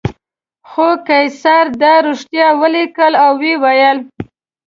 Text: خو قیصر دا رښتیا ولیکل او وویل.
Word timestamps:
خو 0.69 0.87
قیصر 1.07 1.65
دا 1.81 1.93
رښتیا 2.07 2.47
ولیکل 2.61 3.13
او 3.25 3.31
وویل. 3.43 3.97